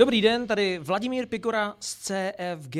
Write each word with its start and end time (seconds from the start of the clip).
Dobrý 0.00 0.20
den, 0.20 0.46
tady 0.46 0.78
Vladimír 0.78 1.26
Pikora 1.26 1.76
z 1.80 1.96
CFG. 1.96 2.76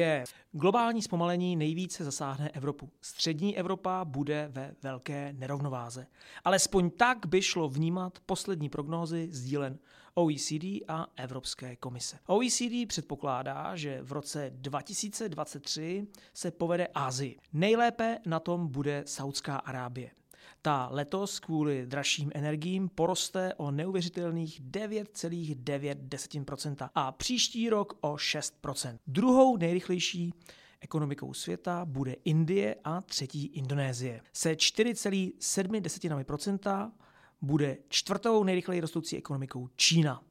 Globální 0.53 1.03
zpomalení 1.03 1.57
nejvíce 1.57 2.05
zasáhne 2.05 2.49
Evropu. 2.49 2.91
Střední 3.01 3.59
Evropa 3.59 4.05
bude 4.05 4.49
ve 4.53 4.75
velké 4.83 5.33
nerovnováze. 5.33 6.07
Alespoň 6.45 6.91
tak 6.91 7.27
by 7.27 7.43
šlo 7.43 7.69
vnímat 7.69 8.19
poslední 8.27 8.69
prognózy 8.69 9.29
sdílen 9.31 9.79
OECD 10.15 10.65
a 10.89 11.07
Evropské 11.17 11.77
komise. 11.77 12.19
OECD 12.27 12.89
předpokládá, 12.89 13.77
že 13.77 13.99
v 14.03 14.13
roce 14.13 14.51
2023 14.55 16.07
se 16.35 16.51
povede 16.51 16.87
Asii. 16.87 17.37
Nejlépe 17.53 18.19
na 18.27 18.41
tom 18.41 18.69
bude 18.69 19.03
Saudská 19.07 19.57
Arábie. 19.57 20.11
Ta 20.63 20.89
letos 20.91 21.41
kvůli 21.41 21.87
dražším 21.87 22.31
energiím 22.35 22.89
poroste 22.89 23.55
o 23.55 23.71
neuvěřitelných 23.71 24.63
9,9% 24.63 26.91
a 26.95 27.13
příští 27.13 27.71
rok 27.71 27.99
o 28.01 28.15
6%. 28.15 28.99
Druhou 29.07 29.57
nejrychlejší 29.57 30.35
ekonomikou 30.81 31.35
světa 31.35 31.85
bude 31.85 32.13
Indie 32.13 32.77
a 32.85 33.01
třetí 33.01 33.47
Indonésie. 33.47 34.21
Se 34.33 34.53
4,7% 34.53 36.93
bude 37.43 37.79
čtvrtou 37.89 38.45
nejrychleji 38.45 38.81
rostoucí 38.81 39.17
ekonomikou 39.17 39.69
Čína. 39.77 40.23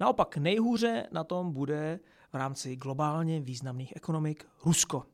Naopak 0.00 0.36
nejhůře 0.36 1.08
na 1.12 1.24
tom 1.24 1.52
bude 1.52 2.00
v 2.32 2.36
rámci 2.36 2.76
globálně 2.76 3.40
významných 3.40 3.92
ekonomik 3.96 4.46
Rusko. 4.64 5.06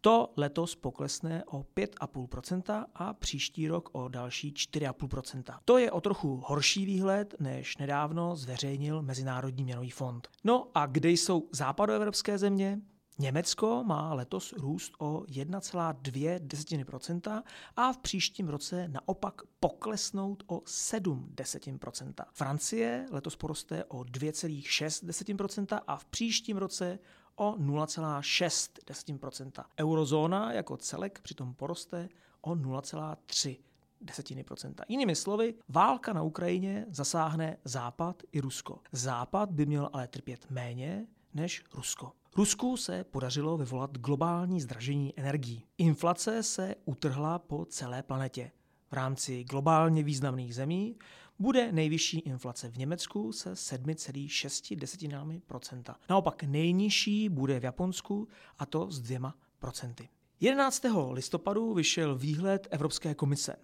To 0.00 0.32
letos 0.36 0.74
poklesne 0.74 1.44
o 1.44 1.62
5,5% 1.62 2.84
a 2.94 3.14
příští 3.14 3.68
rok 3.68 3.90
o 3.92 4.08
další 4.08 4.52
4,5%. 4.52 5.58
To 5.64 5.78
je 5.78 5.92
o 5.92 6.00
trochu 6.00 6.42
horší 6.46 6.84
výhled, 6.84 7.34
než 7.40 7.76
nedávno 7.76 8.36
zveřejnil 8.36 9.02
Mezinárodní 9.02 9.64
měnový 9.64 9.90
fond. 9.90 10.28
No 10.44 10.68
a 10.74 10.86
kde 10.86 11.10
jsou 11.10 11.48
západoevropské 11.52 12.38
země? 12.38 12.80
Německo 13.20 13.84
má 13.84 14.14
letos 14.14 14.52
růst 14.52 14.92
o 14.98 15.20
1,2% 15.20 17.42
a 17.76 17.92
v 17.92 17.98
příštím 17.98 18.48
roce 18.48 18.88
naopak 18.88 19.42
poklesnout 19.60 20.42
o 20.46 20.58
7%. 20.58 22.14
Francie 22.32 23.06
letos 23.10 23.36
poroste 23.36 23.84
o 23.84 23.98
2,6% 23.98 25.80
a 25.86 25.96
v 25.96 26.04
příštím 26.04 26.56
roce 26.56 26.98
o 27.40 27.52
0,6%. 27.52 29.64
Eurozóna 29.80 30.52
jako 30.52 30.76
celek 30.76 31.20
přitom 31.20 31.54
poroste 31.54 32.08
o 32.40 32.50
0,3%. 32.50 33.58
Desetiny 34.00 34.44
procenta. 34.44 34.84
Jinými 34.88 35.14
slovy, 35.14 35.54
válka 35.68 36.12
na 36.12 36.22
Ukrajině 36.22 36.86
zasáhne 36.88 37.56
Západ 37.64 38.22
i 38.32 38.40
Rusko. 38.40 38.80
Západ 38.92 39.50
by 39.50 39.66
měl 39.66 39.90
ale 39.92 40.08
trpět 40.08 40.50
méně 40.50 41.06
než 41.34 41.64
Rusko. 41.74 42.12
Rusku 42.36 42.76
se 42.76 43.04
podařilo 43.04 43.56
vyvolat 43.56 43.98
globální 43.98 44.60
zdražení 44.60 45.12
energií. 45.16 45.66
Inflace 45.78 46.42
se 46.42 46.74
utrhla 46.84 47.38
po 47.38 47.64
celé 47.64 48.02
planetě. 48.02 48.50
V 48.90 48.92
rámci 48.92 49.44
globálně 49.44 50.02
významných 50.02 50.54
zemí 50.54 50.96
bude 51.38 51.72
nejvyšší 51.72 52.18
inflace 52.18 52.68
v 52.68 52.78
Německu 52.78 53.32
se 53.32 53.52
7,6%. 53.52 55.94
Naopak 56.10 56.42
nejnižší 56.42 57.28
bude 57.28 57.60
v 57.60 57.64
Japonsku 57.64 58.28
a 58.58 58.66
to 58.66 58.90
s 58.90 59.00
dvěma 59.00 59.34
procenty. 59.58 60.08
11. 60.40 60.82
listopadu 61.10 61.74
vyšel 61.74 62.18
výhled 62.18 62.68
Evropské 62.70 63.14
komise. 63.14 63.56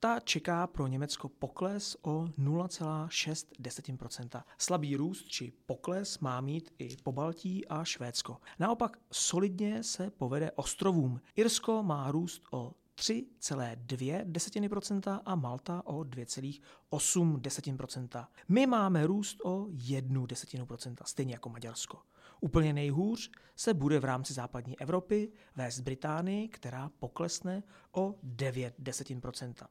Ta 0.00 0.20
čeká 0.20 0.66
pro 0.66 0.86
Německo 0.86 1.28
pokles 1.28 1.96
o 2.02 2.28
0,6%. 2.38 4.42
Slabý 4.58 4.96
růst 4.96 5.28
či 5.28 5.52
pokles 5.66 6.18
má 6.18 6.40
mít 6.40 6.70
i 6.78 6.96
Pobaltí 6.96 7.66
a 7.66 7.84
Švédsko. 7.84 8.36
Naopak 8.58 8.98
solidně 9.12 9.82
se 9.82 10.10
povede 10.10 10.50
ostrovům. 10.50 11.20
Irsko 11.36 11.82
má 11.82 12.10
růst 12.10 12.42
o 12.50 12.72
3,2% 12.98 15.20
a 15.24 15.34
Malta 15.34 15.82
o 15.86 15.98
2,8%. 15.98 18.26
My 18.48 18.66
máme 18.66 19.06
růst 19.06 19.38
o 19.44 19.64
1%, 19.64 20.96
stejně 21.04 21.34
jako 21.34 21.48
Maďarsko. 21.48 21.98
Úplně 22.40 22.72
nejhůř 22.72 23.30
se 23.56 23.74
bude 23.74 24.00
v 24.00 24.04
rámci 24.04 24.32
západní 24.32 24.80
Evropy 24.80 25.32
vést 25.56 25.80
Británii, 25.80 26.48
která 26.48 26.90
poklesne 26.98 27.62
o 27.92 28.14
9%. 28.36 29.66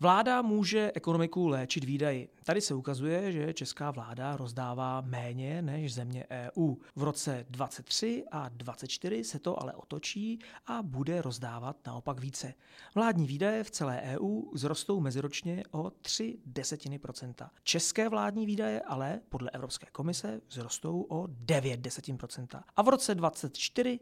Vláda 0.00 0.42
může 0.42 0.92
ekonomiku 0.94 1.48
léčit 1.48 1.84
výdaji. 1.84 2.28
Tady 2.44 2.60
se 2.60 2.74
ukazuje, 2.74 3.32
že 3.32 3.54
česká 3.54 3.90
vláda 3.90 4.36
rozdává 4.36 5.00
méně 5.00 5.62
než 5.62 5.94
země 5.94 6.24
EU. 6.30 6.74
V 6.96 7.02
roce 7.02 7.46
23 7.50 8.24
a 8.32 8.48
24 8.48 9.24
se 9.24 9.38
to 9.38 9.62
ale 9.62 9.74
otočí 9.74 10.38
a 10.66 10.82
bude 10.82 11.22
rozdávat 11.22 11.76
naopak 11.86 12.20
více. 12.20 12.54
Vládní 12.94 13.26
výdaje 13.26 13.64
v 13.64 13.70
celé 13.70 14.00
EU 14.00 14.42
zrostou 14.54 15.00
meziročně 15.00 15.64
o 15.70 15.90
3 15.90 16.38
desetiny 16.46 16.98
procenta. 16.98 17.50
České 17.62 18.08
vládní 18.08 18.46
výdaje 18.46 18.80
ale 18.80 19.20
podle 19.28 19.50
Evropské 19.50 19.86
komise 19.92 20.40
vzrostou 20.46 21.06
o 21.08 21.26
9 21.30 21.80
desetin 21.80 22.18
procenta. 22.18 22.64
A 22.76 22.82
v 22.82 22.88
roce 22.88 23.14
24 23.14 24.00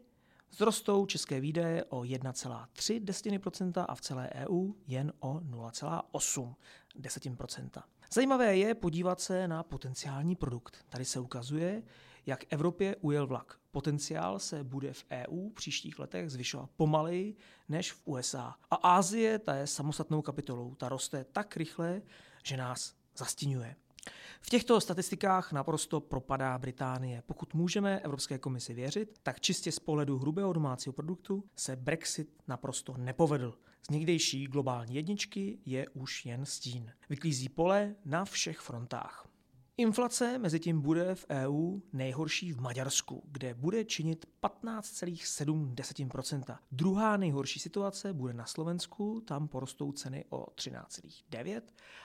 Zrostou 0.57 1.05
české 1.05 1.39
výdaje 1.39 1.83
o 1.83 2.01
1,3 2.01 3.85
a 3.87 3.95
v 3.95 4.01
celé 4.01 4.29
EU 4.33 4.71
jen 4.87 5.13
o 5.19 5.33
0,8 5.33 6.55
Zajímavé 8.13 8.57
je 8.57 8.75
podívat 8.75 9.21
se 9.21 9.47
na 9.47 9.63
potenciální 9.63 10.35
produkt. 10.35 10.85
Tady 10.89 11.05
se 11.05 11.19
ukazuje, 11.19 11.83
jak 12.25 12.53
Evropě 12.53 12.95
ujel 12.95 13.27
vlak. 13.27 13.59
Potenciál 13.71 14.39
se 14.39 14.63
bude 14.63 14.93
v 14.93 15.05
EU 15.11 15.49
v 15.49 15.53
příštích 15.53 15.99
letech 15.99 16.29
zvyšovat 16.29 16.69
pomaleji 16.77 17.35
než 17.69 17.91
v 17.91 18.01
USA. 18.05 18.55
A 18.71 18.75
Ázie, 18.75 19.39
ta 19.39 19.55
je 19.55 19.67
samostatnou 19.67 20.21
kapitolou. 20.21 20.75
Ta 20.75 20.89
roste 20.89 21.23
tak 21.23 21.57
rychle, 21.57 22.01
že 22.43 22.57
nás 22.57 22.93
zastínuje. 23.17 23.75
V 24.41 24.49
těchto 24.49 24.81
statistikách 24.81 25.51
naprosto 25.51 25.99
propadá 25.99 26.57
Británie. 26.57 27.23
Pokud 27.25 27.53
můžeme 27.53 27.99
Evropské 27.99 28.37
komisi 28.37 28.73
věřit, 28.73 29.19
tak 29.23 29.39
čistě 29.39 29.71
z 29.71 29.79
pohledu 29.79 30.19
hrubého 30.19 30.53
domácího 30.53 30.93
produktu 30.93 31.43
se 31.55 31.75
Brexit 31.75 32.43
naprosto 32.47 32.97
nepovedl. 32.97 33.57
Z 33.87 33.89
někdejší 33.89 34.47
globální 34.47 34.95
jedničky 34.95 35.59
je 35.65 35.89
už 35.89 36.25
jen 36.25 36.45
stín. 36.45 36.91
Vyklízí 37.09 37.49
pole 37.49 37.95
na 38.05 38.25
všech 38.25 38.59
frontách. 38.59 39.27
Inflace 39.77 40.37
mezi 40.37 40.59
tím 40.59 40.81
bude 40.81 41.15
v 41.15 41.25
EU 41.29 41.79
nejhorší 41.93 42.53
v 42.53 42.61
Maďarsku, 42.61 43.23
kde 43.25 43.53
bude 43.53 43.85
činit 43.85 44.25
15,7%. 44.43 46.57
Druhá 46.71 47.17
nejhorší 47.17 47.59
situace 47.59 48.13
bude 48.13 48.33
na 48.33 48.45
Slovensku, 48.45 49.21
tam 49.21 49.47
porostou 49.47 49.91
ceny 49.91 50.25
o 50.29 50.45
13,9%. 50.45 51.61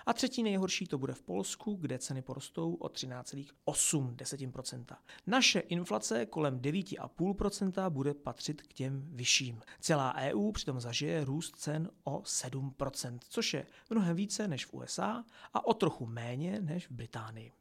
A 0.07 0.13
třetí 0.13 0.43
nejhorší 0.43 0.87
to 0.87 0.99
bude 0.99 1.13
v 1.13 1.23
Polsku, 1.23 1.75
kde 1.75 1.99
ceny 1.99 2.23
porostou 2.23 2.75
o 2.75 2.89
13,8%. 2.89 4.97
Naše 5.27 5.61
inflace 5.61 6.27
kolem 6.27 6.61
9,5% 6.61 7.91
bude 7.91 8.15
patřit 8.15 8.63
k 8.63 8.73
těm 8.73 9.09
vyšším. 9.13 9.61
Celá 9.81 10.15
EU 10.15 10.53
přitom 10.53 10.81
zažije 10.81 11.25
růst 11.25 11.57
cen 11.57 11.91
o 12.05 12.21
7%, 12.21 13.19
což 13.29 13.55
je 13.55 13.67
mnohem 13.91 14.17
více 14.17 14.49
než 14.49 14.67
v 14.67 14.75
USA 14.75 15.25
a 15.55 15.67
o 15.67 15.75
trochu 15.75 16.07
méně 16.07 16.61
než 16.61 16.89
v 16.89 16.91
Británii. 16.91 17.53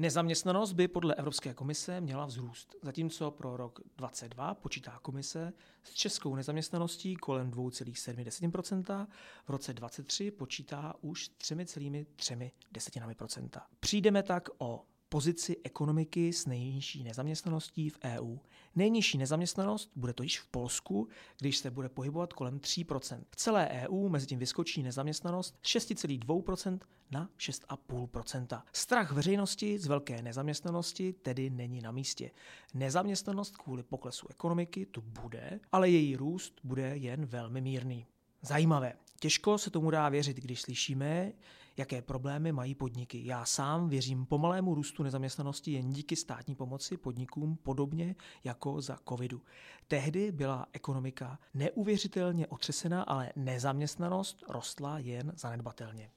Nezaměstnanost 0.00 0.72
by 0.72 0.88
podle 0.88 1.14
Evropské 1.14 1.54
komise 1.54 2.00
měla 2.00 2.26
vzrůst, 2.26 2.74
zatímco 2.82 3.30
pro 3.30 3.56
rok 3.56 3.80
2022 3.96 4.54
počítá 4.54 4.98
komise 5.02 5.52
s 5.82 5.94
českou 5.94 6.36
nezaměstnaností 6.36 7.16
kolem 7.16 7.50
2,7%, 7.50 9.06
v 9.44 9.50
roce 9.50 9.74
2023 9.74 10.30
počítá 10.30 10.94
už 11.00 11.30
3,3%. 11.30 13.60
Přijdeme 13.80 14.22
tak 14.22 14.48
o 14.58 14.84
pozici 15.10 15.56
ekonomiky 15.64 16.32
s 16.32 16.46
nejnižší 16.46 17.04
nezaměstnaností 17.04 17.90
v 17.90 17.98
EU. 18.04 18.36
Nejnižší 18.76 19.18
nezaměstnanost 19.18 19.90
bude 19.96 20.12
to 20.12 20.22
již 20.22 20.40
v 20.40 20.46
Polsku, 20.46 21.08
když 21.40 21.56
se 21.56 21.70
bude 21.70 21.88
pohybovat 21.88 22.32
kolem 22.32 22.58
3%. 22.58 23.20
V 23.30 23.36
celé 23.36 23.68
EU 23.68 24.08
mezi 24.08 24.26
tím 24.26 24.38
vyskočí 24.38 24.82
nezaměstnanost 24.82 25.54
z 25.62 25.76
6,2% 25.76 26.78
na 27.10 27.28
6,5%. 27.38 28.62
Strach 28.72 29.12
veřejnosti 29.12 29.78
z 29.78 29.86
velké 29.86 30.22
nezaměstnanosti 30.22 31.12
tedy 31.12 31.50
není 31.50 31.80
na 31.80 31.90
místě. 31.90 32.30
Nezaměstnanost 32.74 33.56
kvůli 33.56 33.82
poklesu 33.82 34.26
ekonomiky 34.30 34.86
tu 34.86 35.00
bude, 35.00 35.60
ale 35.72 35.90
její 35.90 36.16
růst 36.16 36.60
bude 36.64 36.96
jen 36.96 37.26
velmi 37.26 37.60
mírný. 37.60 38.06
Zajímavé. 38.42 38.92
Těžko 39.20 39.58
se 39.58 39.70
tomu 39.70 39.90
dá 39.90 40.08
věřit, 40.08 40.36
když 40.36 40.60
slyšíme, 40.60 41.32
jaké 41.76 42.02
problémy 42.02 42.52
mají 42.52 42.74
podniky. 42.74 43.26
Já 43.26 43.44
sám 43.44 43.88
věřím 43.88 44.26
pomalému 44.26 44.74
růstu 44.74 45.02
nezaměstnanosti 45.02 45.72
jen 45.72 45.90
díky 45.90 46.16
státní 46.16 46.54
pomoci 46.54 46.96
podnikům 46.96 47.56
podobně 47.56 48.14
jako 48.44 48.80
za 48.80 48.98
covidu. 49.08 49.42
Tehdy 49.88 50.32
byla 50.32 50.66
ekonomika 50.72 51.38
neuvěřitelně 51.54 52.46
otřesena, 52.46 53.02
ale 53.02 53.32
nezaměstnanost 53.36 54.44
rostla 54.48 54.98
jen 54.98 55.32
zanedbatelně. 55.36 56.10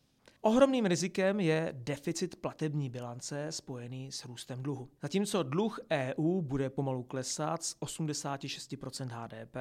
Ohromným 0.46 0.86
rizikem 0.86 1.40
je 1.40 1.74
deficit 1.78 2.36
platební 2.36 2.90
bilance 2.90 3.52
spojený 3.52 4.12
s 4.12 4.26
růstem 4.26 4.64
dluhu. 4.64 4.90
Zatímco 5.02 5.44
dluh 5.44 5.80
EU 5.92 6.42
bude 6.42 6.70
pomalu 6.70 7.04
klesat 7.04 7.64
z 7.64 7.76
86% 7.80 9.08
HDP 9.08 9.56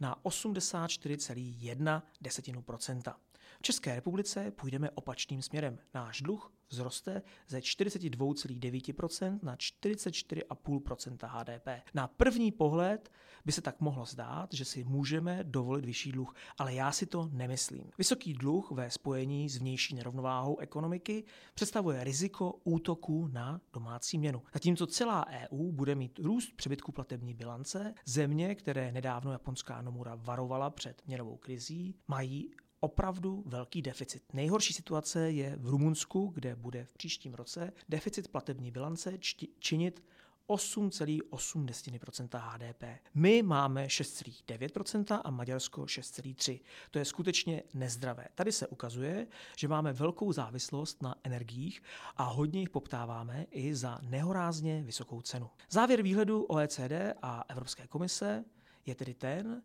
na 0.00 0.16
84,1%. 0.24 3.14
V 3.58 3.62
České 3.62 3.94
republice 3.94 4.50
půjdeme 4.50 4.90
opačným 4.90 5.42
směrem. 5.42 5.78
Náš 5.94 6.22
dluh 6.22 6.52
vzroste 6.72 7.22
ze 7.48 7.58
42,9% 7.58 9.38
na 9.42 9.56
44,5% 9.56 11.16
HDP. 11.22 11.68
Na 11.94 12.08
první 12.08 12.52
pohled 12.52 13.12
by 13.44 13.52
se 13.52 13.60
tak 13.60 13.80
mohlo 13.80 14.04
zdát, 14.04 14.52
že 14.52 14.64
si 14.64 14.84
můžeme 14.84 15.44
dovolit 15.44 15.84
vyšší 15.84 16.12
dluh, 16.12 16.34
ale 16.58 16.74
já 16.74 16.92
si 16.92 17.06
to 17.06 17.28
nemyslím. 17.32 17.90
Vysoký 17.98 18.34
dluh 18.34 18.70
ve 18.70 18.90
spojení 18.90 19.48
s 19.48 19.56
vnější 19.56 19.94
nerovnováhou 19.94 20.58
ekonomiky 20.58 21.24
představuje 21.54 22.04
riziko 22.04 22.60
útoku 22.64 23.28
na 23.28 23.60
domácí 23.72 24.18
měnu. 24.18 24.42
Zatímco 24.54 24.86
celá 24.86 25.26
EU 25.26 25.72
bude 25.72 25.94
mít 25.94 26.18
růst 26.18 26.52
přebytku 26.56 26.92
platební 26.92 27.34
bilance, 27.34 27.94
země, 28.04 28.54
které 28.54 28.92
nedávno 28.92 29.32
japonská 29.32 29.82
Nomura 29.82 30.14
varovala 30.14 30.70
před 30.70 31.02
měnovou 31.06 31.36
krizí, 31.36 31.94
mají 32.08 32.50
opravdu 32.82 33.42
velký 33.46 33.82
deficit. 33.82 34.22
Nejhorší 34.32 34.72
situace 34.72 35.30
je 35.30 35.56
v 35.56 35.68
Rumunsku, 35.68 36.32
kde 36.34 36.56
bude 36.56 36.84
v 36.84 36.92
příštím 36.92 37.34
roce 37.34 37.72
deficit 37.88 38.28
platební 38.28 38.70
bilance 38.70 39.12
činit 39.58 40.02
8,8 40.48 42.28
HDP. 42.38 42.84
My 43.14 43.42
máme 43.42 43.86
6,9% 43.86 45.20
a 45.24 45.30
Maďarsko 45.30 45.82
6,3. 45.82 46.60
To 46.90 46.98
je 46.98 47.04
skutečně 47.04 47.62
nezdravé. 47.74 48.26
Tady 48.34 48.52
se 48.52 48.66
ukazuje, 48.66 49.26
že 49.56 49.68
máme 49.68 49.92
velkou 49.92 50.32
závislost 50.32 51.02
na 51.02 51.14
energiích 51.24 51.82
a 52.16 52.24
hodně 52.24 52.60
jich 52.60 52.70
poptáváme 52.70 53.46
i 53.50 53.74
za 53.74 53.98
nehorázně 54.02 54.82
vysokou 54.82 55.20
cenu. 55.20 55.50
Závěr 55.70 56.02
výhledu 56.02 56.42
OECD 56.42 56.92
a 57.22 57.44
Evropské 57.48 57.86
komise 57.86 58.44
je 58.86 58.94
tedy 58.94 59.14
ten, 59.14 59.62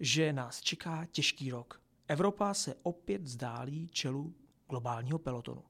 že 0.00 0.32
nás 0.32 0.60
čeká 0.60 1.06
těžký 1.12 1.50
rok. 1.50 1.80
Evropa 2.10 2.54
se 2.54 2.74
opět 2.82 3.22
vzdálí 3.22 3.88
čelu 3.88 4.34
globálního 4.68 5.18
pelotonu. 5.18 5.62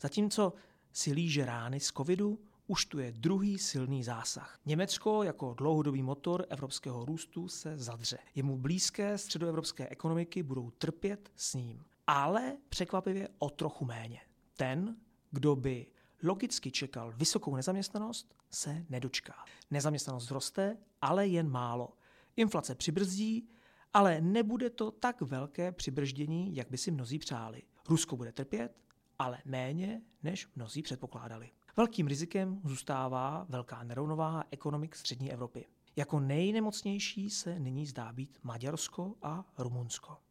Zatímco 0.00 0.52
si 0.92 1.12
líže 1.12 1.44
rány 1.44 1.80
z 1.80 1.92
covidu, 1.92 2.38
už 2.66 2.86
tu 2.86 2.98
je 2.98 3.12
druhý 3.12 3.58
silný 3.58 4.04
zásah. 4.04 4.58
Německo 4.66 5.22
jako 5.22 5.54
dlouhodobý 5.54 6.02
motor 6.02 6.46
evropského 6.48 7.04
růstu 7.04 7.48
se 7.48 7.78
zadře. 7.78 8.18
Jemu 8.34 8.58
blízké 8.58 9.18
středoevropské 9.18 9.88
ekonomiky 9.88 10.42
budou 10.42 10.70
trpět 10.70 11.32
s 11.36 11.54
ním. 11.54 11.84
Ale 12.06 12.56
překvapivě 12.68 13.28
o 13.38 13.50
trochu 13.50 13.84
méně. 13.84 14.20
Ten, 14.56 14.96
kdo 15.30 15.56
by 15.56 15.86
logicky 16.22 16.70
čekal 16.70 17.12
vysokou 17.16 17.56
nezaměstnanost, 17.56 18.34
se 18.50 18.84
nedočká. 18.88 19.34
Nezaměstnanost 19.70 20.30
roste, 20.30 20.76
ale 21.02 21.26
jen 21.26 21.50
málo. 21.50 21.92
Inflace 22.36 22.74
přibrzdí, 22.74 23.48
ale 23.94 24.20
nebude 24.20 24.70
to 24.70 24.90
tak 24.90 25.20
velké 25.20 25.72
přibrždění, 25.72 26.56
jak 26.56 26.70
by 26.70 26.78
si 26.78 26.90
mnozí 26.90 27.18
přáli. 27.18 27.62
Rusko 27.88 28.16
bude 28.16 28.32
trpět, 28.32 28.76
ale 29.18 29.38
méně, 29.44 30.02
než 30.22 30.48
mnozí 30.56 30.82
předpokládali. 30.82 31.50
Velkým 31.76 32.06
rizikem 32.06 32.60
zůstává 32.64 33.46
velká 33.48 33.82
nerovnováha 33.82 34.44
ekonomik 34.50 34.96
střední 34.96 35.32
Evropy. 35.32 35.66
Jako 35.96 36.20
nejnemocnější 36.20 37.30
se 37.30 37.58
nyní 37.58 37.86
zdá 37.86 38.12
být 38.12 38.38
Maďarsko 38.42 39.14
a 39.22 39.44
Rumunsko. 39.58 40.27